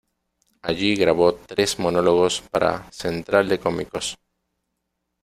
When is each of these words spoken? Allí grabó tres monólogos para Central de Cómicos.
Allí 0.63 0.95
grabó 0.95 1.35
tres 1.35 1.77
monólogos 1.77 2.41
para 2.49 2.89
Central 2.91 3.47
de 3.47 3.59
Cómicos. 3.59 4.17